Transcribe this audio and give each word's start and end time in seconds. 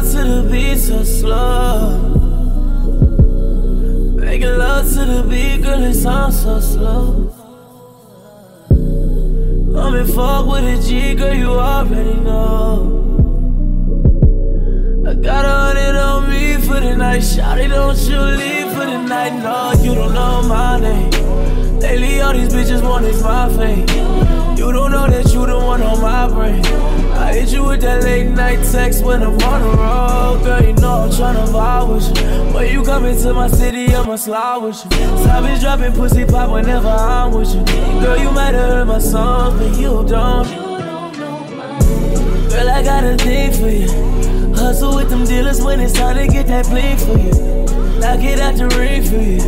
love 0.00 0.12
to 0.12 0.24
the 0.24 0.48
beat 0.50 0.78
so 0.78 1.04
slow. 1.04 1.98
Making 4.16 4.56
love 4.56 4.88
to 4.94 5.04
the 5.04 5.22
beat, 5.28 5.62
girl, 5.62 5.82
it 5.82 5.94
sounds 5.94 6.42
so 6.42 6.58
slow. 6.60 7.30
I'm 9.76 9.94
in 9.94 10.06
fuck 10.06 10.46
with 10.46 10.64
a 10.64 10.82
G, 10.82 11.14
girl, 11.14 11.34
you 11.34 11.50
already 11.50 12.14
know. 12.14 12.96
I 15.06 15.14
got 15.14 15.44
a 15.44 15.48
hundred 15.48 15.96
on 15.96 16.30
me 16.30 16.56
for 16.56 16.80
the 16.80 16.96
night. 16.96 17.20
Shawty, 17.20 17.68
don't 17.68 17.98
you 18.08 18.20
leave 18.40 18.72
for 18.72 18.86
the 18.86 19.02
night. 19.02 19.34
No, 19.42 19.72
you 19.82 19.94
don't 19.94 20.14
know 20.14 20.42
my 20.48 20.80
name. 20.80 21.10
Lately, 21.80 22.20
all 22.22 22.32
these 22.32 22.48
bitches 22.48 22.82
want 22.82 23.04
is 23.04 23.22
my 23.22 23.48
fame. 23.56 24.29
You 24.60 24.70
don't 24.72 24.90
know 24.90 25.08
that 25.08 25.32
you 25.32 25.46
the 25.46 25.58
one 25.58 25.80
on 25.80 26.02
my 26.02 26.28
brain. 26.28 26.62
I 27.16 27.32
hit 27.32 27.48
you 27.48 27.64
with 27.64 27.80
that 27.80 28.04
late 28.04 28.28
night 28.28 28.62
text 28.70 29.02
when 29.02 29.22
I'm 29.22 29.32
on 29.40 29.62
the 29.62 29.70
road. 29.74 30.42
Girl, 30.44 30.62
you 30.62 30.74
know 30.74 31.04
I'm 31.04 31.08
tryna 31.08 31.46
vibe 31.48 31.94
with 31.94 32.08
you. 32.14 32.54
When 32.54 32.70
you 32.70 32.82
come 32.82 33.06
into 33.06 33.32
my 33.32 33.48
city, 33.48 33.86
I'ma 33.94 34.16
slide 34.16 34.58
with 34.58 34.84
you. 34.84 34.90
Savage 35.24 35.62
dropping 35.62 35.94
pussy 35.94 36.26
pop 36.26 36.50
whenever 36.50 36.88
I'm 36.88 37.32
with 37.32 37.54
you. 37.54 37.64
Girl, 38.02 38.18
you 38.18 38.30
might 38.32 38.52
have 38.52 38.68
heard 38.68 38.84
my 38.88 38.98
song, 38.98 39.56
but 39.56 39.78
you 39.78 40.04
don't. 40.06 40.46
Girl, 42.50 42.68
I 42.68 42.82
got 42.84 43.04
a 43.04 43.16
thing 43.16 43.52
for 43.54 43.70
you. 43.70 44.54
Hustle 44.54 44.94
with 44.94 45.08
them 45.08 45.24
dealers 45.24 45.62
when 45.62 45.80
it's 45.80 45.94
time 45.94 46.16
to 46.16 46.30
get 46.30 46.46
that 46.48 46.66
bling 46.66 46.98
for 46.98 47.16
you. 47.16 47.32
Knock 47.98 48.22
it 48.22 48.38
out 48.38 48.56
the 48.56 48.68
ring 48.76 49.02
for 49.04 49.16
you. 49.16 49.40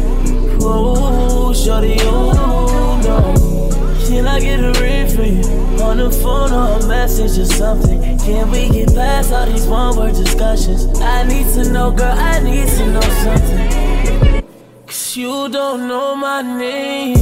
Oh, 0.62 1.52
shorty, 1.52 1.98
oh 2.00 2.98
no. 3.04 3.52
Can 4.12 4.26
I 4.26 4.40
get 4.40 4.60
a 4.60 4.78
ring 4.78 5.01
On 5.82 5.98
the 5.98 6.10
phone 6.10 6.52
or 6.52 6.78
a 6.78 6.86
message 6.86 7.38
or 7.38 7.44
something. 7.44 8.00
Can 8.20 8.50
we 8.50 8.68
get 8.70 8.94
past 8.94 9.32
all 9.32 9.44
these 9.44 9.66
one 9.66 9.96
word 9.96 10.14
discussions? 10.14 10.86
I 11.00 11.24
need 11.24 11.46
to 11.54 11.70
know, 11.70 11.90
girl, 11.90 12.16
I 12.16 12.40
need 12.40 12.68
to 12.68 12.86
know 12.92 13.00
something. 13.00 14.42
Cause 14.86 15.16
you 15.16 15.48
don't 15.50 15.88
know 15.88 16.14
my 16.14 16.40
name. 16.40 17.18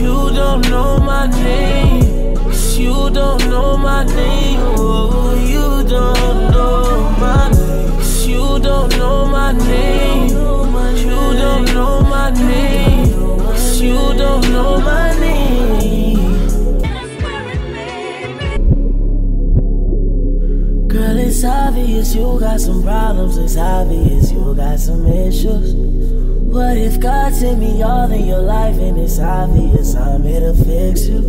You 0.00 0.30
don't 0.34 0.68
know 0.68 0.98
my 0.98 1.26
name. 1.26 2.36
Cause 2.36 2.78
you 2.78 3.10
don't 3.10 3.44
know 3.48 3.76
my 3.76 4.04
name. 4.04 4.58
Oh, 4.76 5.34
you 5.36 5.88
don't 5.88 6.50
know 6.50 7.10
my 7.20 7.50
name. 7.50 7.90
Cause 7.98 8.26
you 8.26 8.58
don't 8.58 8.90
know 8.96 9.26
my 9.26 9.52
name. 9.52 10.28
You 10.28 11.34
don't 11.44 11.66
know 11.66 12.00
my 12.00 12.30
name. 12.30 13.12
Cause 13.38 13.80
you 13.80 13.94
don't 14.16 14.42
know 14.50 14.80
my 14.80 15.12
name. 15.20 16.01
It's 21.42 21.50
obvious 21.50 22.14
you 22.14 22.38
got 22.38 22.60
some 22.60 22.84
problems. 22.84 23.36
It's 23.36 23.56
obvious 23.56 24.30
you 24.30 24.54
got 24.54 24.78
some 24.78 25.04
issues. 25.08 25.74
What 25.74 26.76
if 26.76 27.00
God 27.00 27.34
sent 27.34 27.58
me 27.58 27.82
all 27.82 28.08
in 28.12 28.26
your 28.26 28.42
life 28.42 28.76
and 28.76 28.96
it's 28.96 29.18
obvious 29.18 29.96
I'm 29.96 30.22
here 30.22 30.38
to 30.38 30.54
fix 30.54 31.08
you? 31.08 31.20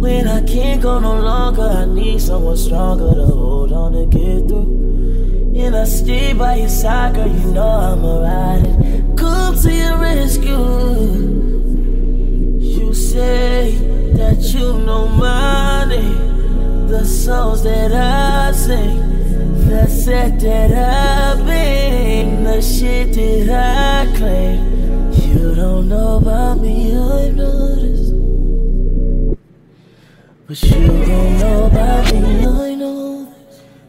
When 0.00 0.26
I 0.28 0.40
can't 0.46 0.80
go 0.80 0.98
no 0.98 1.20
longer, 1.20 1.60
I 1.60 1.84
need 1.84 2.22
someone 2.22 2.56
stronger 2.56 3.12
to 3.12 3.26
hold 3.26 3.70
on 3.70 3.92
to 3.92 4.06
get 4.06 4.48
through. 4.48 5.52
And 5.56 5.76
I 5.76 5.84
stay 5.84 6.32
by 6.32 6.56
your 6.56 6.70
side, 6.70 7.14
girl, 7.14 7.28
you 7.28 7.52
know 7.52 7.68
I'm 7.68 8.02
a 8.02 8.20
ride. 8.22 9.18
Come 9.18 9.60
to 9.60 9.70
your 9.70 9.98
rescue. 9.98 10.83
That 20.44 20.72
I 20.72 21.42
bring, 21.42 22.44
the 22.44 22.60
shit 22.60 23.14
that 23.14 23.48
I 23.48 24.16
claim. 24.16 25.10
You 25.12 25.54
don't 25.54 25.88
know 25.88 26.18
about 26.18 26.60
me, 26.60 26.94
I've 26.94 27.34
noticed. 27.34 28.12
But 30.46 30.62
you 30.62 30.86
don't 30.86 31.38
know 31.38 31.66
about 31.66 32.12
me, 32.12 32.46
I 32.46 32.74
know. 32.74 33.32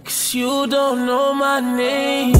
Cause 0.06 0.34
you 0.34 0.68
don't 0.68 1.06
know 1.06 1.34
my 1.34 1.60
name. 1.60 2.36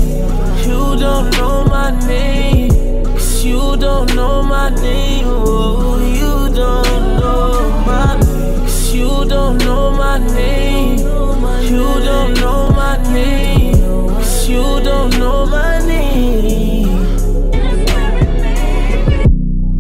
You 0.64 0.98
don't 0.98 1.30
know 1.32 1.66
my 1.66 1.92
name. 2.08 3.04
Cause 3.04 3.44
you 3.44 3.76
don't 3.76 4.16
know 4.16 4.42
my 4.42 4.70
name. 4.70 5.26
Oh, 5.28 6.00
you 6.22 6.56
don't 6.56 7.20
know 7.20 7.70
my 7.86 8.18
name. 8.20 8.62
Cause 8.62 8.96
you 8.96 9.26
don't 9.26 9.58
know 9.58 9.92
my 9.92 10.20
name. 10.20 11.00
You 11.00 11.84
don't 12.10 12.34
know 12.36 12.70
my 12.70 12.96
name. 13.12 13.65
You 14.56 14.80
don't 14.82 15.12
know 15.20 15.46
my 15.46 15.80
name. 15.86 16.88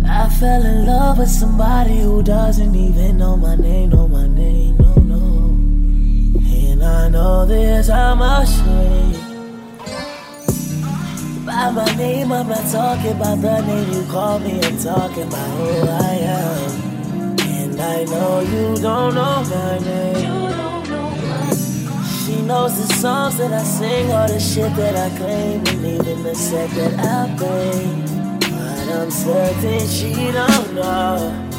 I 0.03 0.27
fell 0.37 0.63
in 0.65 0.85
love 0.85 1.17
with 1.17 1.29
somebody 1.29 1.99
who 2.01 2.21
doesn't 2.21 2.75
even 2.75 3.17
know 3.17 3.37
my 3.37 3.55
name, 3.55 3.91
know 3.91 4.05
my 4.09 4.27
name, 4.27 4.75
no, 4.75 4.93
no. 5.13 5.23
And 6.59 6.83
I 6.83 7.07
know 7.07 7.45
this, 7.45 7.87
I'm 7.89 8.21
ashamed. 8.21 9.15
By 11.45 11.71
my 11.71 11.95
name, 11.95 12.33
I'm 12.33 12.49
not 12.49 12.69
talking 12.69 13.13
about 13.13 13.39
the 13.41 13.61
name 13.61 13.89
you 13.93 14.03
call 14.11 14.39
me, 14.39 14.59
I'm 14.61 14.77
talking 14.77 15.29
about 15.29 15.51
who 15.57 15.69
I 15.87 16.13
am. 16.43 17.39
And 17.39 17.79
I 17.79 18.03
know 18.03 18.41
you 18.41 18.75
don't 18.81 19.15
know 19.15 19.41
my 19.53 19.79
name. 19.79 20.44
Knows 22.45 22.77
the 22.77 22.93
songs 22.93 23.37
that 23.37 23.51
I 23.51 23.63
sing, 23.63 24.11
all 24.11 24.27
the 24.27 24.39
shit 24.39 24.71
that 24.75 24.95
I 24.95 25.09
claim, 25.17 25.65
and 25.65 25.83
even 25.83 26.21
the 26.21 26.35
set 26.35 26.69
that 26.71 26.93
I 26.99 27.35
play. 27.37 27.87
But 28.39 29.01
I'm 29.01 29.09
certain 29.09 29.87
she 29.87 30.31
don't 30.31 30.75
know. 30.75 31.54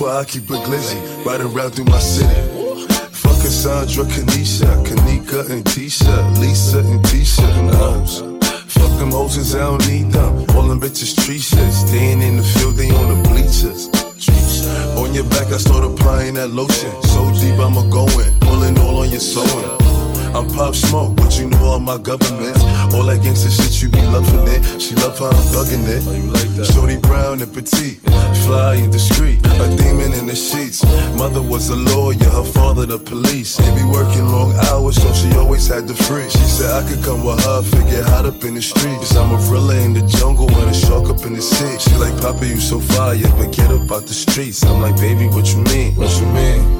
Why 0.00 0.20
I 0.20 0.24
keep 0.24 0.44
it 0.44 0.62
glizzy. 0.64 0.98
Riding 1.24 1.52
around 1.54 1.72
through 1.72 1.84
my 1.84 1.98
city. 1.98 2.40
Fuck 3.12 3.36
Cassandra, 3.42 4.04
Kanisha, 4.04 4.29
the. 35.94 36.30
She 36.30 36.38
said 36.38 36.70
I 36.70 36.88
could 36.88 37.02
come 37.04 37.24
with 37.24 37.44
her, 37.44 37.62
figure 37.62 38.02
hot 38.02 38.26
up 38.26 38.44
in 38.44 38.54
the 38.54 38.62
streets. 38.62 39.16
I'm 39.16 39.34
a 39.34 39.38
thriller 39.40 39.76
in 39.76 39.92
the 39.92 40.02
jungle 40.02 40.50
and 40.50 40.70
a 40.70 40.74
shark 40.74 41.08
up 41.08 41.24
in 41.26 41.34
the 41.34 41.42
sea. 41.42 41.78
She 41.78 41.94
like, 41.96 42.20
Papa, 42.20 42.46
you 42.46 42.60
so 42.60 42.80
fire, 42.80 43.16
but 43.36 43.52
get 43.52 43.70
up 43.70 43.90
out 43.90 44.06
the 44.06 44.14
streets. 44.14 44.64
I'm 44.64 44.80
like, 44.80 44.96
baby, 44.96 45.26
what 45.26 45.52
you 45.52 45.62
mean? 45.64 45.94
What 45.96 46.10
you 46.20 46.26
mean? 46.26 46.79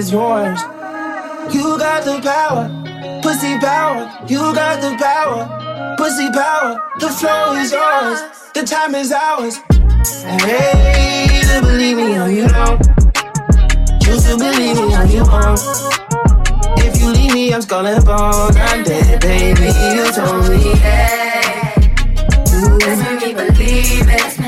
Is 0.00 0.12
yours. 0.12 0.62
You 1.52 1.76
got 1.76 2.04
the 2.04 2.16
power, 2.22 2.64
pussy 3.20 3.58
power. 3.58 4.02
You 4.26 4.40
got 4.54 4.80
the 4.80 4.96
power, 4.96 5.42
pussy 5.98 6.28
power. 6.32 6.80
The 6.98 7.08
flow 7.08 7.52
is 7.62 7.70
yours, 7.70 8.18
the 8.54 8.62
time 8.62 8.94
is 8.94 9.12
ours. 9.12 9.56
Hey, 10.24 11.42
to 11.48 11.60
believe 11.60 11.98
me 11.98 12.18
or 12.18 12.30
you 12.30 12.48
don't. 12.48 12.80
Choose 14.02 14.24
to 14.28 14.38
believe 14.38 14.76
me 14.80 14.88
or 15.00 15.04
you 15.04 15.22
won't. 15.32 15.60
If 16.86 16.98
you 17.00 17.10
leave 17.10 17.34
me, 17.34 17.52
I'm 17.52 17.60
skull 17.60 17.86
and 17.86 18.02
bone. 18.02 18.56
I'm 18.56 18.82
dead, 18.82 19.20
baby. 19.20 19.68
You 19.96 20.04
told 20.16 20.48
me, 20.48 20.62
hey. 20.80 21.60
That's 22.80 23.32
believe 23.34 24.08
it. 24.08 24.39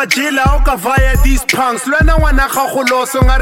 Baja 0.00 0.22
bajela 0.22 0.44
okavaya 0.56 1.22
these 1.22 1.44
punks. 1.44 1.86
Lwena 1.86 2.16
ngwana 2.16 2.48
gago 2.48 2.82
loso 2.82 3.22
nga 3.22 3.38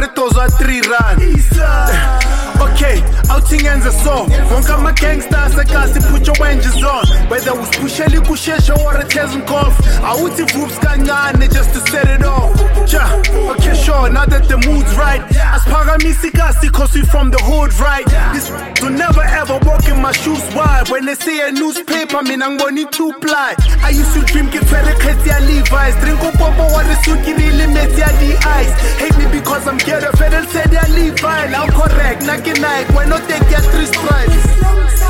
voops 10.98 11.08
kancane 11.08 11.52
just 11.52 11.72
to 11.72 11.80
set 11.90 12.08
it 12.08 12.24
off. 12.24 12.54
Ja 12.90 13.04
okay 13.50 13.74
sure 13.74 14.10
now 14.10 14.24
that 14.24 14.48
the 14.48 14.56
mood's 14.66 14.94
right. 14.96 15.20
Asiphakamisa 15.54 16.28
ikasi 16.28 16.72
cause 16.72 16.94
we 16.94 17.02
from 17.02 17.30
the 17.30 17.38
hood 17.38 17.72
right? 17.80 18.06
This 18.32 18.50
will 18.82 18.90
never 18.90 19.22
ever 19.22 19.58
walk 19.66 19.86
in 19.88 20.00
my 20.00 20.12
shoes. 20.12 20.42
Wide 20.54 20.88
when 20.88 21.04
they 21.04 21.14
see 21.14 21.40
a 21.40 21.52
newspaper 21.52 22.22
mina 22.22 22.46
ngibona 22.48 22.80
i-two-ply 22.86 23.54
i 23.82 23.90
used 23.90 24.12
to 24.14 24.20
dream 24.32 24.48
ke 24.50 24.60
tshwere 24.64 24.94
kgetsi 24.98 25.28
ya 25.28 25.38
levis. 25.40 25.94
Drink 26.00 26.22
up 26.22 26.34
upopo 26.34 26.72
wa 26.72 26.82
re 26.82 26.96
sukirile 27.04 27.66
metsi 27.66 28.00
ya 28.00 28.08
the 28.20 28.32
ice. 28.60 28.72
hate 28.98 29.16
me 29.18 29.26
because 29.40 29.66
i'm 29.66 29.78
ghetto 29.78 30.10
fedel 30.16 30.44
said 30.46 30.72
ya 30.72 30.82
levi. 30.88 31.50
Now 31.50 31.66
correct 31.66 32.22
ke 32.22 32.54
nike 32.60 32.92
wena 32.96 33.16
o 33.16 33.26
take 33.28 33.50
ya 33.50 33.60
three 33.70 33.86
stripes 33.86 35.07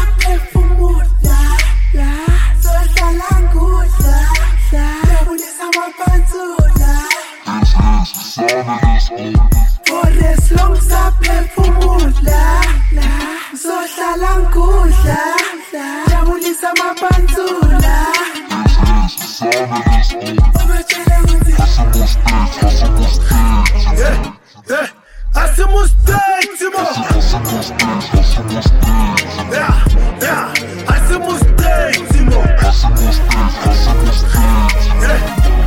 Yeah, 23.96 24.34
yeah. 24.68 24.88
Asimustate, 25.34 26.48
Timo. 26.58 26.84
Yeah, 29.50 29.72
yeah. 30.20 30.52
Asimustate, 30.92 32.04
Timo. 32.12 32.40
Yeah, 35.00 35.48
yeah. 35.48 35.58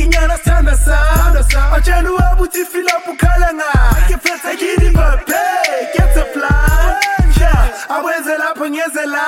Angikathumele 0.00 0.36
bikinyana 0.36 0.36
sithanda 0.36 0.76
sa. 1.42 1.72
Atshela 1.76 2.10
uwabuthi 2.10 2.64
filapho 2.64 3.10
ukhala 3.12 3.52
nga. 3.54 3.96
Ngiphethe 4.08 4.56
kini 4.56 4.90
babe. 4.90 5.24
Get 5.94 6.16
a 6.16 6.24
fly. 6.32 7.00
Yeah. 7.40 7.88
Awenze 7.88 8.36
lapho 8.60 8.70
ngenze 8.70 9.06
la. 9.06 9.22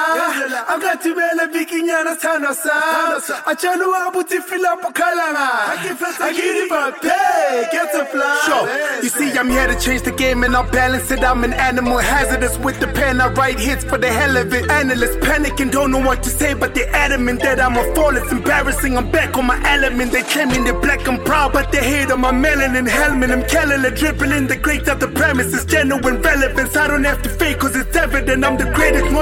Angikathumele 0.69 1.47
bikinyana 1.53 2.15
sithanda 2.15 2.55
sa. 2.55 3.47
Atshela 3.47 3.87
uwabuthi 3.87 4.41
filapho 4.41 4.89
ukhala 4.89 5.31
nga. 5.33 5.49
Ngiphethe 5.81 6.69
babe. 6.69 7.71
Get 7.73 7.95
a 7.95 8.05
fly. 8.05 8.41
Sure. 8.47 9.03
You 9.03 9.09
see, 9.09 9.39
I'm 9.39 9.49
here 9.49 9.67
to 9.67 9.79
change 9.79 10.03
the 10.03 10.13
game 10.13 10.45
and 10.45 10.55
I'll 10.55 10.71
balance 10.71 11.11
it. 11.11 11.23
I'm 11.25 11.45
an 11.45 11.53
animal 11.55 11.99
hazardous 11.99 12.59
with 12.59 12.81
the 12.81 12.89
pen. 12.89 13.21
I 13.21 13.29
write 13.29 13.59
hits 13.59 13.85
for 13.85 13.99
the 13.99 14.09
hell 14.09 14.37
of 14.37 14.53
it. 14.53 14.71
Analysts 14.71 15.17
panicking, 15.17 15.71
don't 15.71 15.91
know 15.91 16.01
what 16.01 16.23
to 16.23 16.31
say, 16.31 16.55
but 16.55 16.75
they're 16.75 16.95
adamant 16.95 17.41
that 17.41 17.61
I'm 17.61 17.77
a 17.77 17.95
fall. 17.95 18.17
It's 18.17 18.33
embarrassing. 18.33 18.97
I'm 18.97 19.11
back 19.11 19.37
on 19.37 19.47
my 19.47 19.61
element. 19.69 20.13
They 20.13 20.23
claiming 20.23 20.65
they're 20.65 20.81
black 20.81 21.07
and 21.09 21.25
proud, 21.25 21.53
but 21.53 21.73
they 21.73 21.83
hate 21.83 22.11
on 22.11 22.21
my 22.21 22.33
melanin 22.33 22.89
helmet. 22.89 23.31
I'm 23.31 23.45
killing 23.45 23.85
it, 23.85 23.97
dripping 23.97 24.33
in 24.33 24.47
the 24.47 24.57
great 24.57 24.89
of 24.89 25.01
the 25.01 25.09
premises. 25.09 25.65
Genuine 25.65 26.21
relevance. 26.21 26.77
I 26.77 26.89
don't 26.89 27.05
have 27.05 27.23
to 27.23 27.29
fake, 27.29 27.59
cause 27.59 27.77
it's 27.77 27.97
evident 27.97 28.45
I'm 28.45 28.57
the 28.57 28.65
greatest. 28.73 29.05
Monologue, 29.05 29.22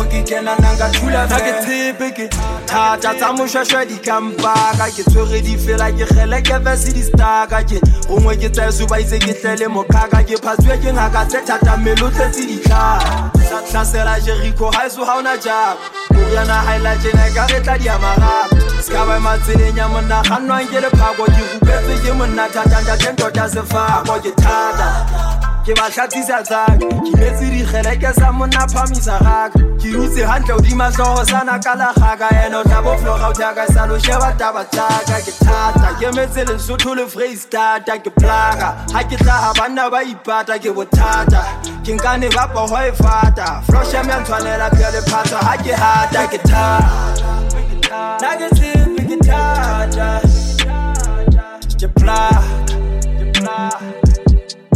mo 0.00 0.08
ke 0.08 0.22
kena 0.24 0.56
nanga 0.60 0.88
thula 0.96 1.22
na 1.28 1.38
ke 1.44 1.52
tshepe 1.64 2.08
ke 2.16 2.26
thata 2.66 3.12
tsa 3.18 3.28
moshwashwa 3.36 3.84
di 3.88 3.96
kampaka 4.06 4.86
ke 4.96 5.04
tshwere 5.08 5.40
di 5.44 5.56
fela 5.56 5.88
ke 5.92 6.06
kgele 6.08 6.40
ke 6.48 6.56
vese 6.64 6.92
di 6.96 7.02
staka 7.02 7.60
ke. 7.68 7.80
Gongwe 8.08 8.36
ke 8.40 8.48
tsaeso 8.48 8.88
ba 8.88 9.00
itse 9.00 9.18
ke 9.20 9.34
tlele 9.40 9.68
mokgaka 9.68 10.22
ke 10.24 10.40
phasue 10.44 10.76
ke 10.82 10.92
ngaka 10.96 11.24
tse 11.28 11.44
thata 11.44 11.76
mmele 11.76 12.04
o 12.06 12.10
tletse 12.10 12.46
ditlhaa 12.48 13.30
tlhasela 13.70 14.16
jeriko 14.24 14.70
ga 14.72 14.86
eso 14.86 15.04
ga 15.04 15.18
ona 15.18 15.36
jabo 15.36 15.78
koriana 16.14 16.62
gaela 16.66 16.96
jena 17.02 17.26
ka 17.34 17.46
re 17.52 17.60
tla 17.60 17.78
diamagapo 17.78 18.56
ska 18.82 19.04
ba 19.06 19.20
matseleng 19.20 19.76
ya 19.76 19.88
monna 19.88 20.22
ga 20.28 20.40
nnwang 20.40 20.66
ke 20.72 20.80
lephako. 20.86 21.24
Ke 21.30 21.42
rupetswe 21.52 21.94
ke 22.04 22.12
monna 22.16 22.48
thatantateng 22.48 23.16
tota 23.16 23.48
sefako 23.48 24.20
ke 24.24 24.32
thata 24.42 25.39
ke 25.64 25.72
ba 25.78 25.86
tlhatsisa 25.90 26.42
tsaka 26.42 26.76
ke 26.78 27.12
metse 27.18 27.46
dikgeleke 27.52 28.10
sa 28.14 28.32
monna 28.32 28.66
phamisa 28.72 29.18
gaka 29.24 29.70
ke 29.80 29.88
dutse 29.92 30.22
gantle 30.28 30.54
odima 30.56 30.88
tlhogo 30.92 31.24
sana 31.30 31.58
ka 31.64 31.74
legaka 31.80 32.28
ene 32.44 32.56
o 32.56 32.62
tla 32.62 32.80
boflogauthaka 32.84 33.64
sa 33.72 33.86
losheba 33.86 34.30
taba 34.40 34.64
tsaka. 34.64 35.16
Ke 35.26 35.32
thata 35.44 35.88
ke 36.00 36.08
metse 36.16 36.44
lesotho 36.48 36.94
le 36.96 37.04
freistata 37.06 37.94
ke 38.04 38.10
plaka. 38.18 38.68
Ga 38.92 39.00
ke 39.08 39.16
tla 39.22 39.36
ga 39.44 39.52
banna 39.58 39.90
ba 39.90 40.00
ipata 40.02 40.58
ke 40.62 40.70
bothata. 40.76 41.42
Ke 41.84 41.92
nkane 41.96 42.28
ba 42.36 42.44
pogo 42.52 42.78
e 42.88 42.92
fata. 43.02 43.48
Floshem 43.68 44.08
ya 44.08 44.20
ntshwanela 44.20 44.68
pele 44.76 45.00
phatsa 45.10 45.38
ga 45.46 45.54
ke 45.64 45.72
hata 45.82 46.22
ke 46.32 46.38
thata 46.48 47.20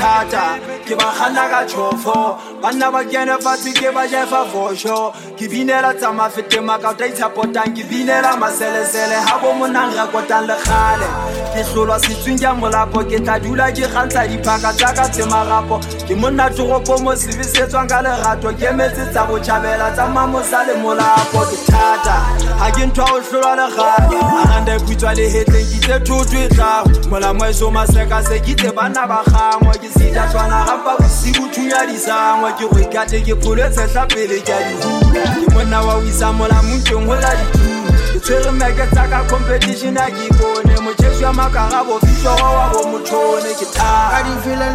thata 0.00 0.46
ke 0.58 0.66
ke 0.66 0.70
ke 0.70 0.80
ke 0.80 0.86
ke 0.86 0.88
ke 0.88 0.94
ba 0.96 1.08
gana 1.18 1.44
ka 1.52 1.60
tšhofo 1.68 2.20
banna 2.62 2.90
ba 2.92 3.04
kene 3.04 3.36
fatshe 3.44 3.72
ke 3.76 3.92
ba 3.94 4.06
jefa 4.08 4.44
fosho 4.52 5.12
ke 5.36 5.48
binela 5.48 5.92
tsa 5.94 6.12
mafete 6.12 6.60
makauta 6.60 7.06
itshapotang 7.08 7.72
ke 7.76 7.84
binela 7.90 8.36
maselesele 8.36 9.18
ga 9.26 9.38
bo 9.42 9.52
monang 9.52 9.92
rekotang 9.96 10.46
le 10.46 10.56
kgale. 10.64 11.08
Ke 11.54 11.62
tlolwa 11.68 11.98
setswing 11.98 12.40
ka 12.40 12.54
molapo. 12.54 13.00
Ke 13.10 13.18
tla 13.24 13.38
dula 13.38 13.72
ke 13.72 13.88
gantsha 13.92 14.26
diphaka 14.28 14.72
tsa 14.76 14.92
ka 14.94 15.04
tshemagapo 15.08 15.80
ke 16.06 16.14
monna 16.14 16.50
toropo 16.50 16.98
mo 17.02 17.12
sebesetswang 17.16 17.88
ka 17.88 18.02
lerato. 18.02 18.52
Ke 18.60 18.72
metse 18.76 19.04
tsa 19.12 19.26
botšhabela 19.26 19.92
tsa 19.94 20.06
mamosa 20.08 20.64
le 20.66 20.74
molapo. 20.82 21.40
Ke 21.50 21.58
thata. 21.70 22.16
Ga 22.60 22.68
ke 22.76 22.84
ntho 22.86 23.04
o 23.04 23.20
tlholwa 23.20 23.52
legale 23.56 24.18
aganda 24.42 24.76
eputswa 24.76 25.14
lehetleng 25.14 25.68
kitse 25.72 25.96
thotho 26.04 26.38
e 26.38 26.48
tlago 26.48 26.90
molamo 27.10 27.44
eso 27.48 27.70
masekase 27.70 28.40
kitse 28.44 28.70
banna 28.76 29.06
ba 29.06 29.22
gangwe 29.24 29.78
ke 29.80 29.89
sita 29.98 30.26
tshwana 30.30 30.64
gampa 30.66 30.96
bosigo 31.00 31.44
thunya 31.52 31.86
disangwe 31.86 32.52
ke 32.58 32.64
go 32.70 32.78
ikate 32.80 33.18
ke 33.26 33.34
pholo 33.42 33.66
tshetlha 33.70 34.06
pele 34.06 34.40
ke 34.40 34.52
a 34.52 34.60
dihula 34.68 35.22
ke 35.40 35.46
monna 35.54 35.80
wa 35.86 35.94
o 35.94 36.02
isa 36.02 36.32
molamong 36.32 36.82
keng 36.84 37.06
gola 37.06 37.30
dithulo 37.38 37.92
ke 38.12 38.18
tshwere 38.20 38.50
meke 38.52 38.86
tsa 38.92 39.08
ka 39.10 39.24
competition 39.30 39.96
a 39.96 40.06
ke 40.10 40.26
bofitlhogo 41.84 42.48
wa 42.56 42.64
bo 42.72 42.80
motšhone 42.92 43.50
ke 43.60 43.66
di 44.26 44.34
le 44.60 44.68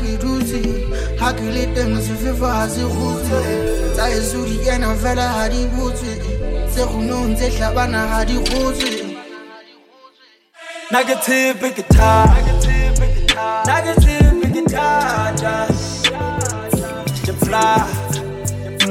ke 0.00 0.12
dutse 0.22 0.60
ga 1.18 1.32
ke 1.32 1.46
le 1.54 1.64
ga 2.54 2.68
se 2.68 2.82
gotse 2.94 3.40
tsa 3.94 4.04
eso 4.10 4.44
di 4.48 4.56
fela 5.02 5.26
ga 5.36 5.48
di 5.48 5.62
tse 6.70 6.82
gonong 6.90 7.34
tse 7.36 7.48
tlhabana 7.56 8.06
ga 8.10 8.24
di 8.24 8.36
tshepe 11.22 11.68
ke 11.76 11.82
thata 11.94 12.56
na 13.66 13.76
ke 13.84 13.92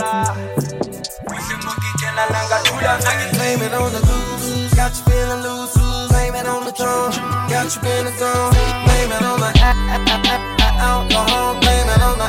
ke 0.05 1.89
Blame 3.33 3.61
it 3.61 3.73
on 3.73 3.91
the 3.91 4.01
got 4.75 4.93
you 4.95 5.03
feeling 5.05 5.41
loose. 5.41 5.73
Blame 6.09 6.35
it 6.35 6.45
on 6.45 6.65
the 6.65 6.71
got 6.71 7.75
you 7.75 7.81
in 7.89 8.05
the. 8.05 8.11
Blame 8.85 9.11
it 9.11 9.23
on 9.23 9.39
the 9.39 9.49
alcohol. 10.77 11.59
Blame 11.59 11.89
it 11.89 12.01
on 12.01 12.17
the. 12.19 12.27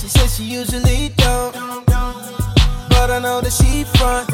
She 0.00 0.08
says 0.08 0.36
she 0.36 0.44
usually 0.44 1.10
don't, 1.16 1.54
but 2.88 3.10
I 3.10 3.18
know 3.22 3.40
that 3.40 3.52
she 3.52 3.84
front. 3.84 4.28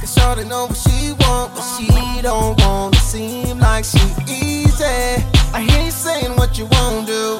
Cause 0.00 0.14
Shorty 0.14 0.44
know 0.48 0.66
what 0.66 0.76
she 0.76 1.12
want, 1.20 1.54
but 1.54 1.64
she 1.76 1.86
don't 2.22 2.60
want 2.60 2.94
to 2.94 3.00
seem 3.00 3.58
like 3.58 3.84
she 3.84 4.00
easy. 4.28 5.24
I 5.52 5.60
hear 5.66 5.84
you 5.84 5.90
saying 5.90 6.36
what 6.36 6.58
you 6.58 6.66
won't 6.66 7.06
do, 7.06 7.38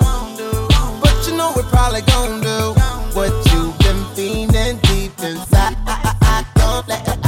you 1.30 1.36
know 1.36 1.52
we're 1.54 1.62
probably 1.64 2.02
gon' 2.02 2.40
do 2.40 2.74
what 3.14 3.30
you've 3.52 3.78
been 3.78 4.04
feeling 4.14 4.78
deep 4.82 5.12
inside. 5.22 5.76
I, 5.86 6.14
I, 6.20 6.44
I 6.44 6.58
don't 6.58 6.88
let 6.88 7.19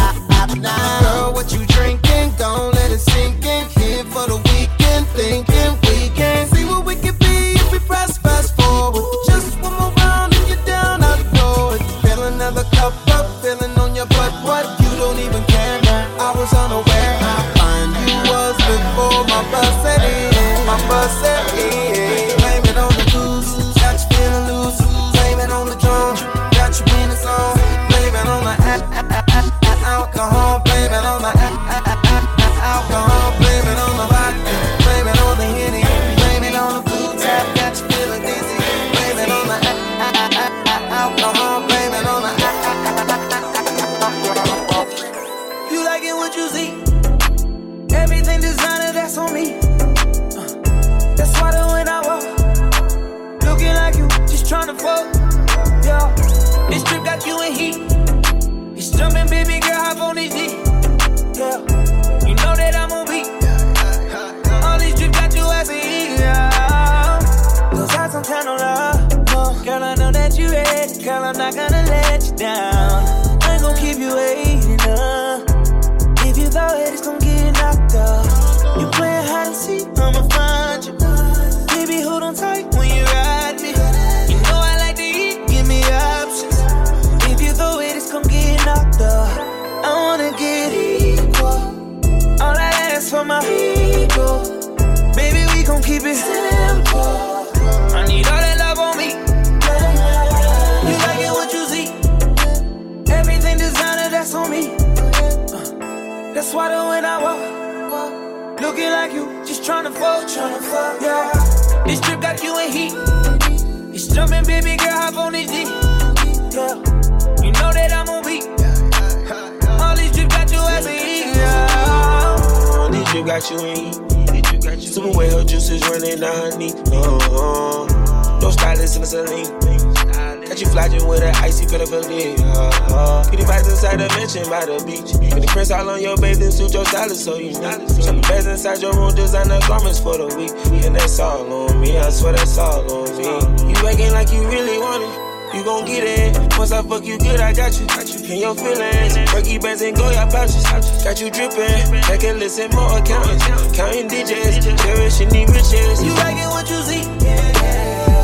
me. 143.16 143.24
You 143.68 143.76
acting 143.88 144.12
like 144.12 144.32
you 144.32 144.42
really 144.48 144.78
want 144.78 145.02
it. 145.02 145.56
You 145.56 145.62
gon' 145.64 145.84
get 145.84 146.04
it. 146.04 146.58
Once 146.58 146.72
I 146.72 146.82
fuck 146.82 147.04
you 147.04 147.18
good, 147.18 147.40
I 147.40 147.52
got 147.52 147.78
you. 147.78 147.86
In 148.32 148.40
your 148.40 148.54
feelings. 148.54 149.16
Perky 149.30 149.58
bands 149.58 149.82
and 149.82 149.94
Goya 149.96 150.26
pouches. 150.30 150.64
Got 151.04 151.20
you 151.20 151.30
drippin'. 151.30 151.90
Back 152.08 152.24
and 152.24 152.38
listen 152.38 152.70
more 152.70 152.98
accountants. 152.98 153.44
Counting 153.76 154.08
digits. 154.08 154.64
Cherishing 154.82 155.28
the 155.28 155.44
riches. 155.52 156.02
You 156.02 156.14
liking 156.14 156.48
what 156.48 156.70
you 156.70 156.80
see? 156.82 157.04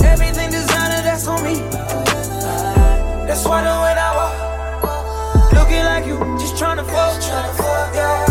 Everything 0.06 0.50
designer, 0.50 1.02
that's 1.02 1.26
on 1.26 1.42
me. 1.44 1.60
That's 3.28 3.44
why 3.44 3.60
the 3.60 3.68
way 3.68 3.92
I 3.92 4.10
walk. 4.16 5.52
Looking 5.52 5.84
like 5.84 6.06
you, 6.06 6.18
just 6.38 6.54
tryna 6.54 6.86
fuck. 6.86 7.20
Yeah. 7.94 8.24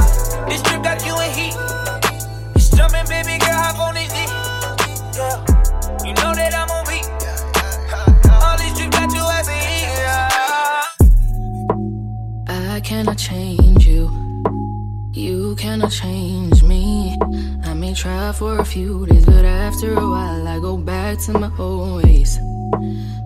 This 0.50 0.62
trip 0.63 0.82
got 0.82 1.06
you 1.06 1.13
in 1.22 1.32
heat. 1.38 1.56
It's 2.56 2.70
jumping, 2.72 3.06
baby 3.08 3.38
girl, 3.38 3.54
hop 3.54 3.80
on 3.80 3.93
this 3.93 4.07
cannot 12.97 13.17
change 13.19 13.86
you. 13.86 14.10
You 15.13 15.55
cannot 15.55 15.91
change 15.91 16.63
me. 16.63 17.15
I 17.63 17.75
may 17.75 17.93
try 17.93 18.31
for 18.31 18.57
a 18.57 18.65
few 18.65 19.05
days, 19.05 19.23
but 19.23 19.45
after 19.45 19.93
a 19.93 20.07
while 20.13 20.47
I 20.47 20.57
go 20.60 20.77
back 20.77 21.19
to 21.25 21.33
my 21.33 21.51
old 21.60 22.03
ways. 22.03 22.39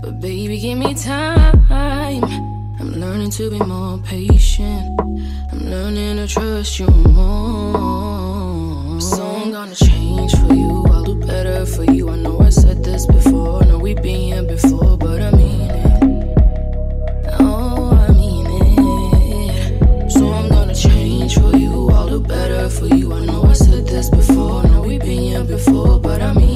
But 0.01 0.19
baby, 0.19 0.60
give 0.60 0.77
me 0.77 0.93
time. 0.93 1.65
I'm 1.69 2.91
learning 3.03 3.31
to 3.31 3.49
be 3.49 3.60
more 3.60 3.97
patient. 3.99 4.99
I'm 5.53 5.62
learning 5.73 6.17
to 6.17 6.27
trust 6.27 6.77
you 6.77 6.88
more. 6.88 8.99
So 8.99 9.23
I'm 9.23 9.53
gonna 9.53 9.73
change 9.73 10.36
for 10.36 10.53
you. 10.53 10.86
I'll 10.91 11.05
do 11.05 11.15
better 11.15 11.65
for 11.65 11.86
you. 11.86 12.10
I 12.10 12.17
know 12.17 12.41
I 12.41 12.49
said 12.49 12.84
this 12.84 13.05
before. 13.05 13.63
I 13.63 13.67
know 13.67 13.79
we've 13.79 14.01
been 14.01 14.34
here 14.34 14.43
before, 14.43 14.97
but 14.97 15.21
I 15.21 15.31
mean 15.31 15.62
it. 15.62 15.90
Better 22.27 22.69
for 22.69 22.88
you. 22.88 23.13
I 23.13 23.25
know 23.25 23.43
I 23.43 23.53
said 23.53 23.88
this 23.88 24.10
before. 24.10 24.65
I 24.65 24.69
know 24.69 24.81
we've 24.81 24.99
been 24.99 25.21
here 25.21 25.43
before, 25.43 25.99
but 25.99 26.21
I 26.21 26.34
mean 26.34 26.50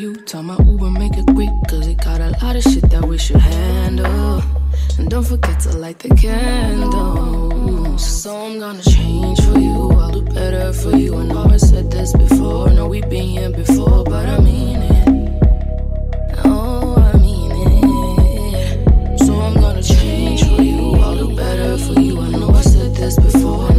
you. 0.00 0.14
Tell 0.16 0.42
my 0.42 0.56
Uber 0.64 0.90
make 0.90 1.16
it 1.16 1.26
quick, 1.26 1.50
cause 1.68 1.86
it 1.86 1.98
got 1.98 2.20
a 2.20 2.30
lot 2.42 2.56
of 2.56 2.62
shit 2.62 2.88
that 2.90 3.04
we 3.04 3.18
should 3.18 3.36
handle. 3.36 4.42
And 4.98 5.08
don't 5.10 5.24
forget 5.24 5.60
to 5.60 5.76
light 5.76 5.98
the 5.98 6.08
candles. 6.14 8.04
So 8.22 8.36
I'm 8.36 8.58
gonna 8.58 8.82
change 8.82 9.40
for 9.40 9.58
you. 9.58 9.90
I'll 9.92 10.10
do 10.10 10.22
better 10.22 10.72
for 10.72 10.96
you. 10.96 11.16
I 11.16 11.24
know 11.24 11.44
I 11.44 11.56
said 11.56 11.90
this 11.90 12.12
before. 12.12 12.70
Know 12.70 12.88
we've 12.88 13.08
been 13.08 13.28
here 13.28 13.50
before, 13.50 14.04
but 14.04 14.26
I 14.26 14.38
mean 14.38 14.82
it. 14.82 15.08
Oh, 16.44 16.96
I 16.96 17.16
mean 17.18 17.52
it. 17.52 19.18
So 19.20 19.34
I'm 19.34 19.54
gonna 19.54 19.82
change 19.82 20.44
for 20.44 20.62
you. 20.62 20.94
I'll 21.04 21.16
do 21.16 21.34
better 21.34 21.78
for 21.78 22.00
you. 22.00 22.20
I 22.20 22.30
know 22.30 22.50
I 22.50 22.60
said 22.62 22.94
this 22.94 23.16
before. 23.18 23.75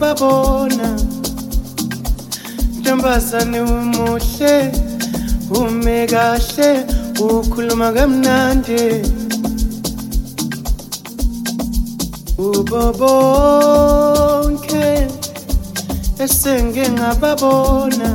Ngababona 0.00 0.88
Ntombazane 2.80 3.60
umuhle 3.60 4.54
ume 5.60 6.06
kahle 6.12 6.70
ukhuluma 7.20 7.88
kamnandi. 7.96 8.84
Ubo 12.38 12.82
bonke 13.00 14.86
esenge 16.24 16.84
ngababona. 16.96 18.10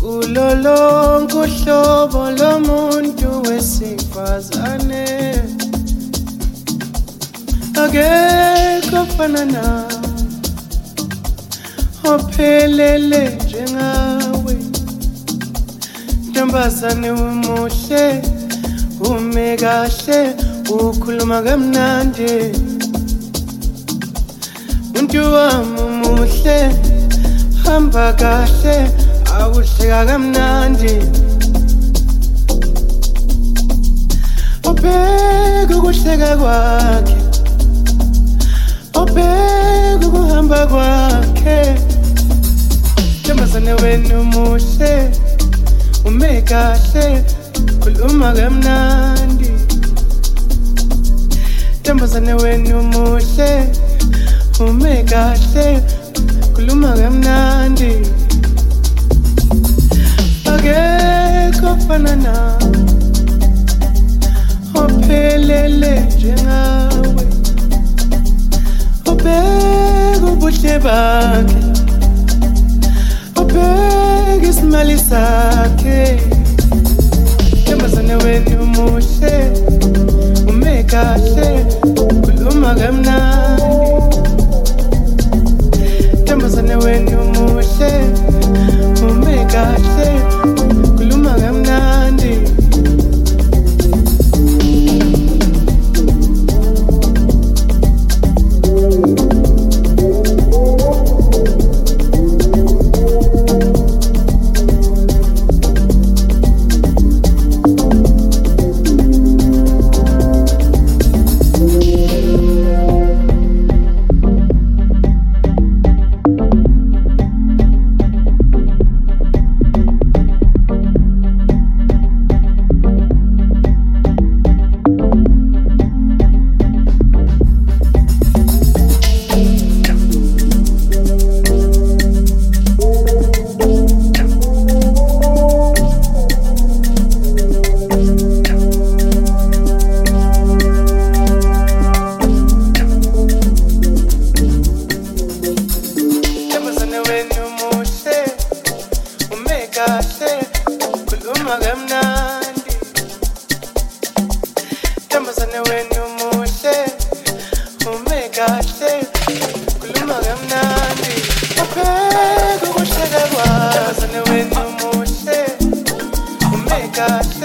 Kulolonke 0.00 1.36
uhlobo 1.44 2.22
lomuntu 2.38 3.28
wesifazane. 3.46 5.04
Akekho 7.82 8.67
fana 9.06 9.44
nawe 9.44 9.98
ophelele 12.12 13.38
njengawe. 13.44 14.56
Ntombazane 16.30 17.10
umuhle 17.10 18.22
ume 19.00 19.56
kahle 19.56 20.20
ukhuluma 20.70 21.42
kamnandi. 21.42 22.32
Muntu 24.94 25.18
wami 25.34 25.80
umuhle 25.80 26.58
hamba 27.64 28.12
kahle 28.12 28.76
akuhleka 29.38 30.06
kamnandi. 30.06 30.94
Ubheka 34.68 35.76
ukuhleka 35.76 36.36
kwakhe. 36.40 37.17
Ukuhamba 40.38 40.66
kwakhe. 40.66 41.74
Ntombazane 43.20 43.72
wenu 43.72 44.24
muhle 44.24 45.10
ume 46.04 46.42
kahle 46.42 47.24
khuluma 47.80 48.32
kamnandi. 48.32 49.50
Ntombazane 51.80 52.34
wenu 52.34 52.82
muhle 52.82 53.67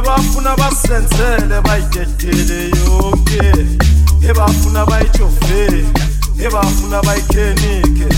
ebafuna 0.00 0.56
basenzele 0.56 1.60
bayidedele 1.60 2.70
yonke 2.80 3.66
ebafuna 4.30 4.86
bayijove 4.86 5.84
ebafuna 6.44 7.02
bayikhenike 7.02 8.08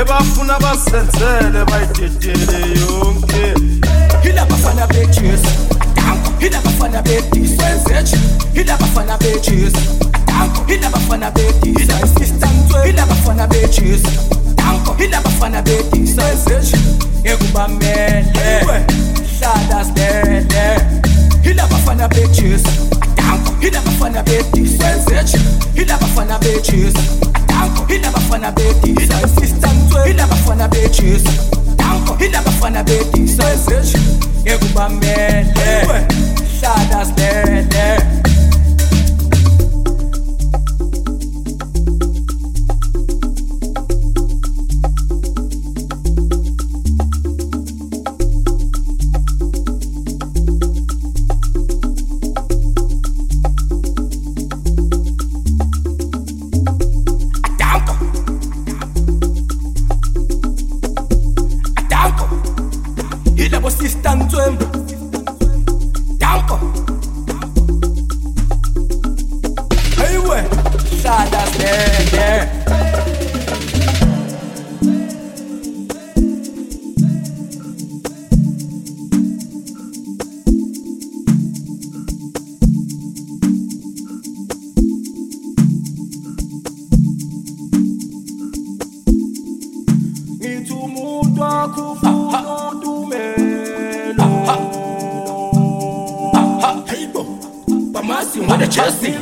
ebafuna 0.00 0.58
basenzele 0.58 1.64
bayidedele 1.64 2.80
yonke. 2.80 3.54
Hila 4.22 4.46
bafana 4.46 4.86
bitches 4.86 5.42
Danko 5.94 6.30
Hila 6.38 6.60
bafana 6.60 7.02
bitches 7.02 7.50
Sensage 7.56 8.16
Hila 8.54 8.76
bafana 8.76 9.18
bitches 9.18 9.72
Danko 10.26 10.64
Hila 10.66 10.90
bafana 10.90 11.30
bitches 11.30 11.78
Hila 11.78 12.02
assistant 12.02 12.84
Hila 12.84 13.06
bitches 22.08 22.62
Danko 23.16 23.52
Hila 23.60 23.80
bafana 23.80 24.22
bitches 24.22 24.78
Sensage 24.78 25.38
Ekubamele 25.74 25.98
Hlala 25.98 25.98
stele 25.98 25.98
Hila 25.98 25.98
bafana 25.98 26.38
bitches 26.38 26.94
Danko 27.46 27.84
Hila 27.86 28.10
bafana 28.10 28.52
bitches 28.52 28.52
Sensage 28.52 28.52
Hila 28.52 28.52
bafana 28.52 28.52
bitches 28.52 28.52
Danko 28.52 28.52
Hila 28.52 28.52
bafana 28.52 28.52
bitches 28.52 28.98
Hila 28.98 29.24
assistant 29.24 30.06
Hila 30.06 30.26
bafana 30.26 30.68
bitches 30.68 31.24
Danko 31.76 32.14
Hila 32.14 32.42
bafana 32.42 32.84
bitches 32.84 33.36
Sensage 33.36 33.98
Ekubamele 34.44 36.06
Hlala 36.60 37.04
stele 37.04 38.31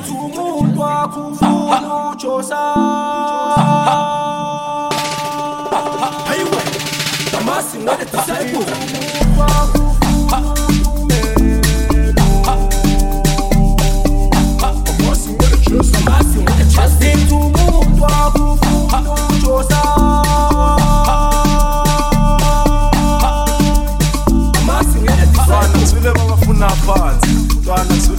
yenza 0.01 0.12
umuntu 0.14 0.80
wakho 0.80 1.20
ufuna 1.28 2.11
ujosa 2.12 2.59
Damasi 7.32 7.78
ngane 7.78 8.05
disciple 8.05 8.66
Napa 26.61 26.99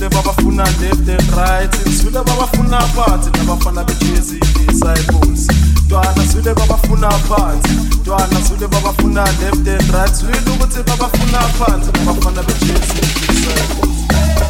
bathule 0.02 0.10
babafuna 0.10 0.64
left 0.82 1.10
and 1.10 1.34
right. 1.36 1.72
Nithule 1.86 2.24
babafuna 2.24 2.82
phansi 2.82 3.30
nabafana 3.38 3.84
bejezi 3.84 4.40
disciples 4.40 5.48
ntwana 5.86 6.28
sule 6.32 6.54
babafuna 6.54 7.10
phansi. 7.12 7.70
Ntwana 8.02 8.46
sule 8.48 8.68
babafuna 8.68 9.24
left 9.24 9.68
and 9.68 9.94
right. 9.94 10.16
Swile 10.16 10.52
ukuthi 10.56 10.84
babafuna 10.84 11.40
phansi 11.40 11.92
nabafana 11.92 12.44
bejezi 12.44 13.02
disciples 13.28 13.98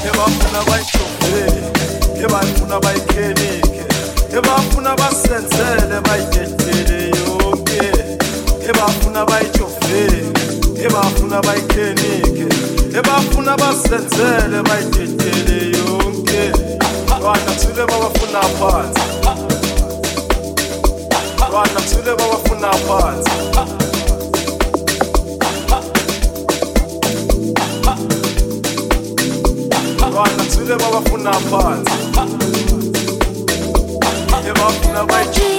ebafuna 0.05 0.63
bayijovele 0.67 1.63
ebafuna 2.23 2.79
bayikhenike. 2.79 3.83
Ebafuna 4.37 4.95
basenzele 4.95 6.01
bayidedele 6.01 7.09
yonke. 7.09 7.81
Ebafuna 8.69 9.25
bayijovele 9.25 10.23
ebafuna 10.85 11.41
bayikhenike. 11.41 12.30
Ebafuna 12.99 13.57
basenzele 13.57 14.59
bayidedele 14.67 15.57
yonke. 15.77 16.41
Ntwana 17.05 17.51
thule 17.59 17.83
babafuna 17.91 18.41
phansi. 18.57 19.01
Ntwana 21.37 21.79
thule 21.89 22.11
babafuna 22.19 22.71
phansi. 22.85 23.31
Ntwana 29.97 30.43
thule 30.51 30.75
babafuna 30.77 31.31
phansi. 31.33 31.91
Ebafuna 34.49 35.03
bayijove 35.05 35.50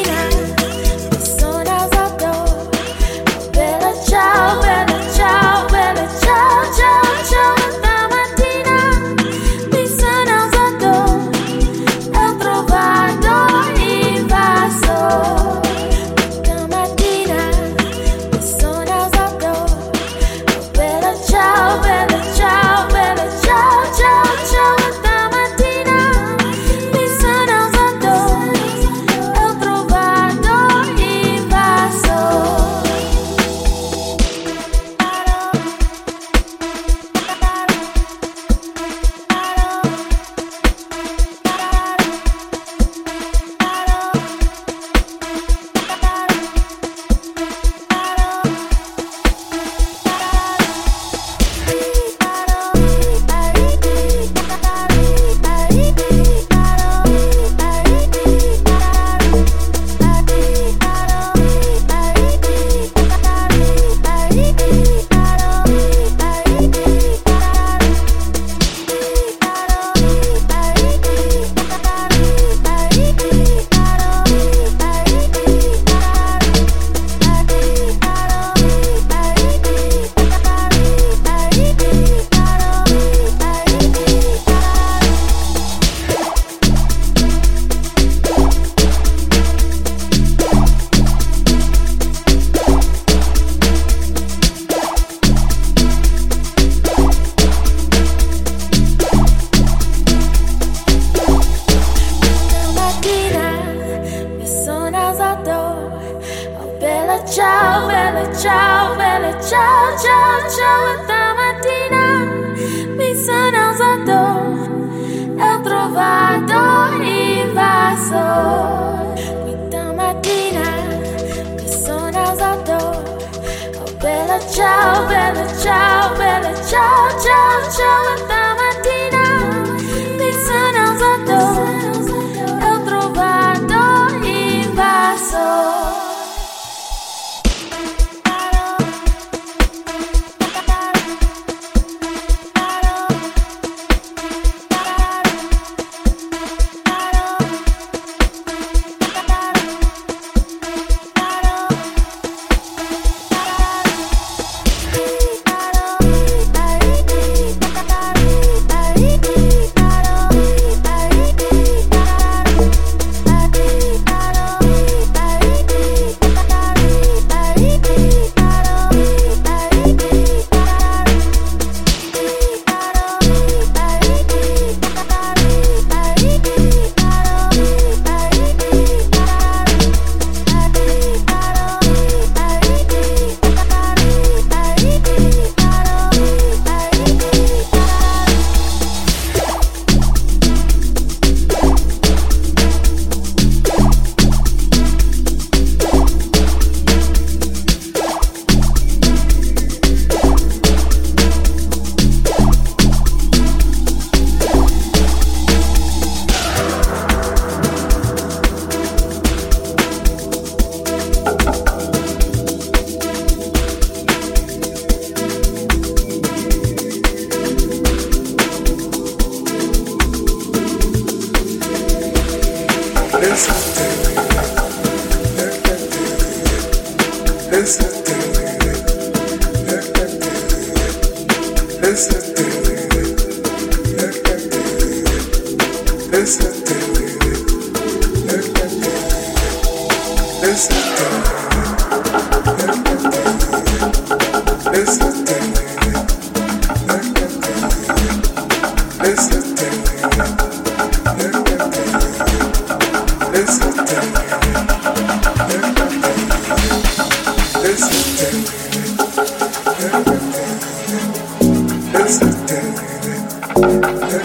It's 264.15 264.21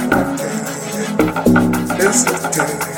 the 2.26 2.50
day. 2.52 2.97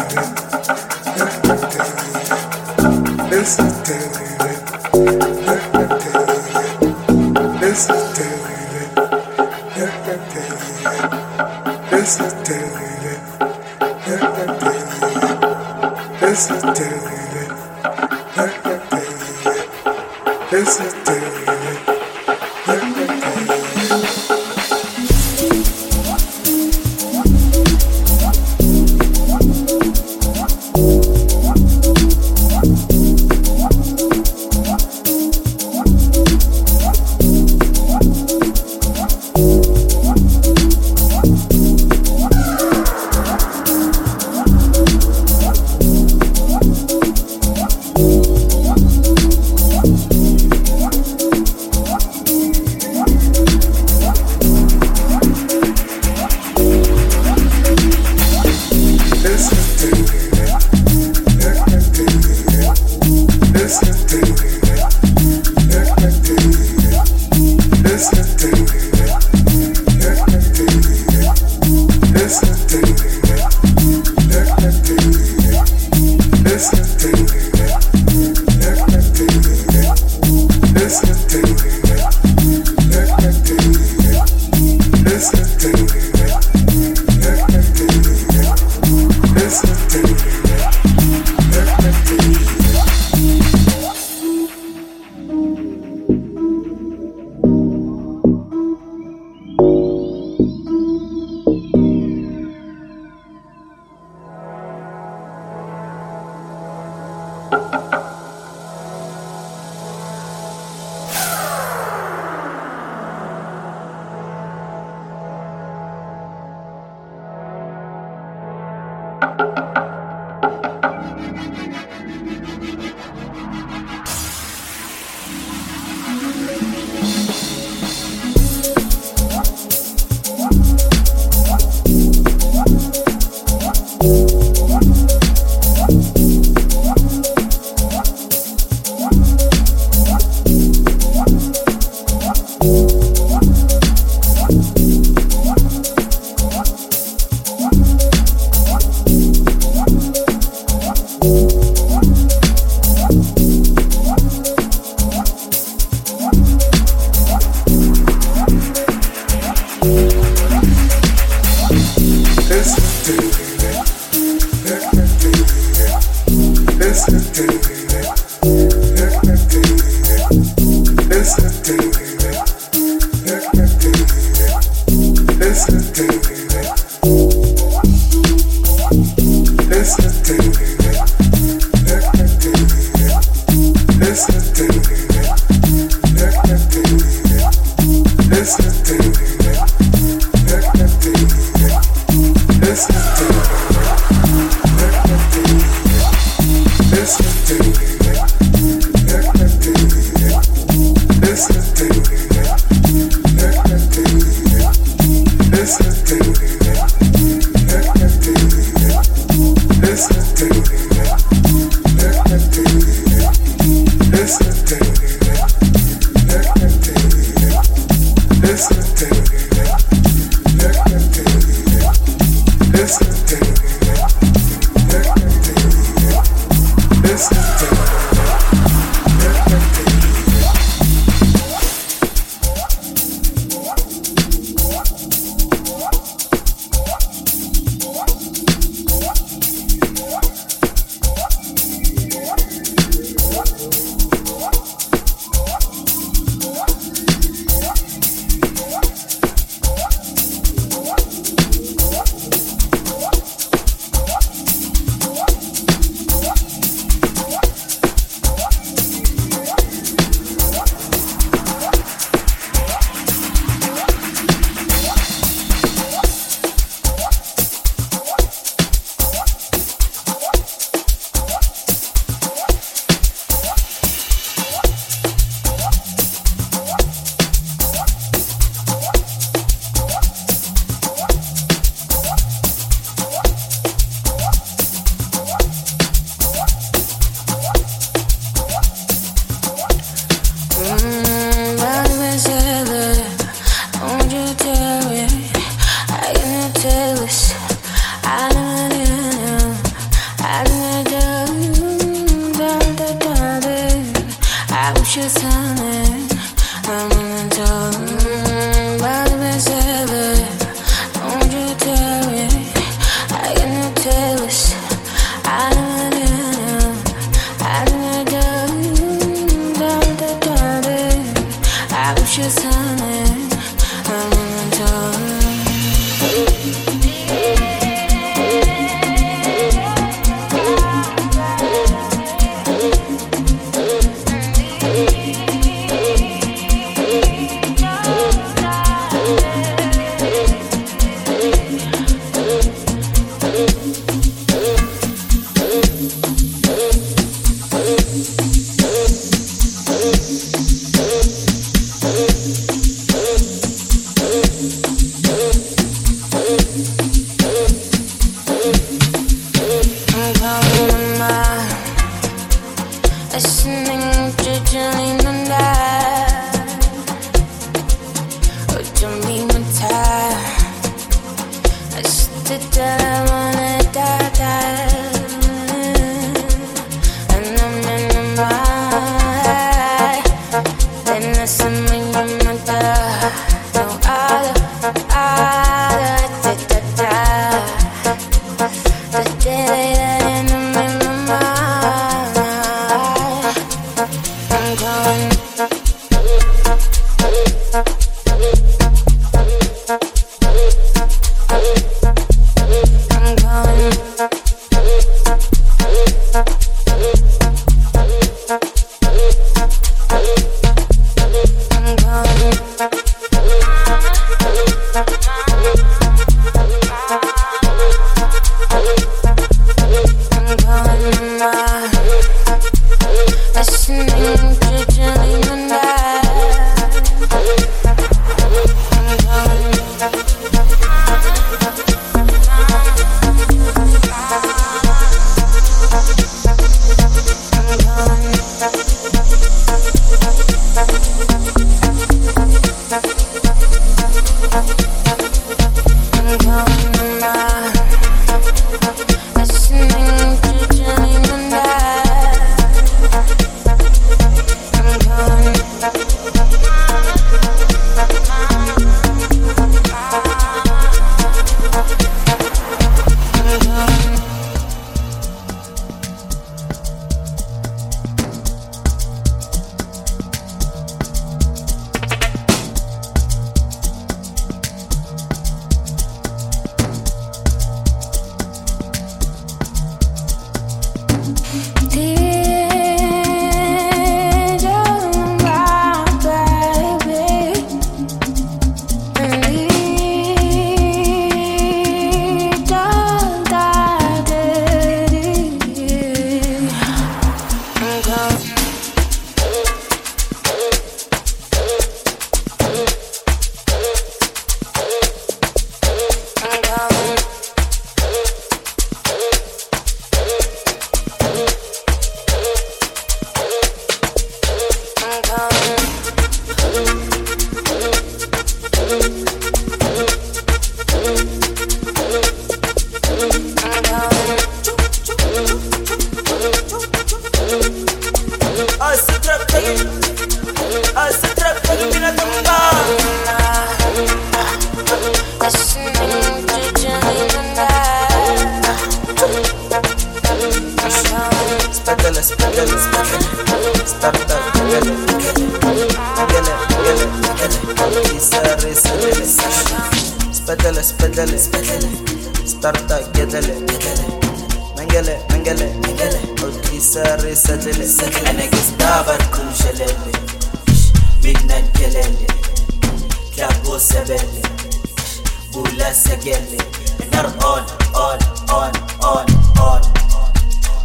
Let's 565.39 565.53
ula 565.55 565.69
segele 565.73 566.39
and 566.81 566.95
on 567.23 567.43
on 567.75 567.99
on 568.27 568.51
on 568.83 568.83
on 568.83 569.05
on. 569.39 569.61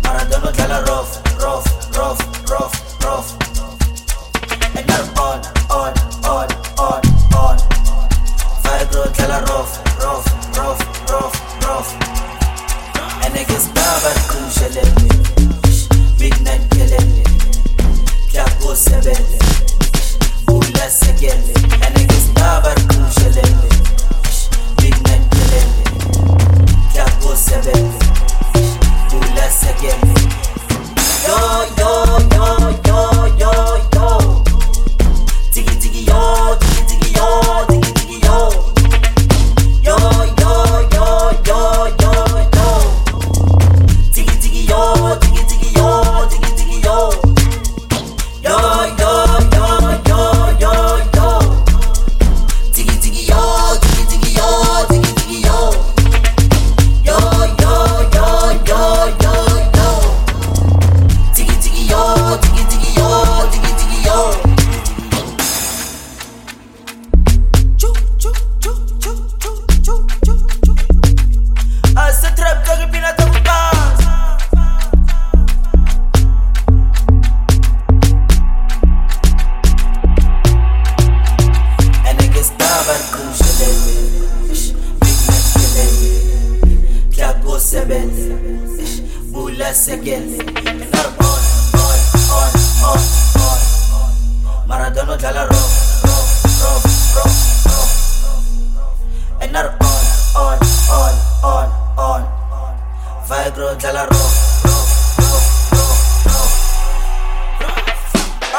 Maradona 0.02 0.50
dalaro 0.58 0.93